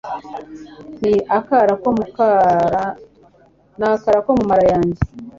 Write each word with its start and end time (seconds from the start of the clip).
ni 1.01 1.13
akara 3.87 4.13
ko 4.25 4.29
mu 4.37 4.43
mara 4.49 4.63
yanjye 4.71 4.99